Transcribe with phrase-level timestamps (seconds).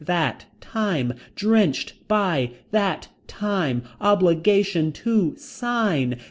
[0.03, 0.45] That.
[0.61, 1.13] Time.
[1.35, 1.93] Drenched.
[2.07, 2.53] By.
[2.71, 3.09] That.
[3.27, 3.83] Time.
[3.99, 4.91] Obligation.
[4.93, 6.15] To sign.